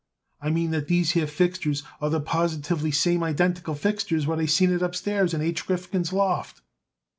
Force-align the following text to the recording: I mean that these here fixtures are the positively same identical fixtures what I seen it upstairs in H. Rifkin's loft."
I 0.41 0.49
mean 0.49 0.71
that 0.71 0.87
these 0.87 1.11
here 1.11 1.27
fixtures 1.27 1.83
are 2.01 2.09
the 2.09 2.19
positively 2.19 2.89
same 2.89 3.21
identical 3.23 3.75
fixtures 3.75 4.25
what 4.25 4.39
I 4.39 4.47
seen 4.47 4.73
it 4.73 4.81
upstairs 4.81 5.31
in 5.31 5.41
H. 5.43 5.69
Rifkin's 5.69 6.11
loft." 6.11 6.63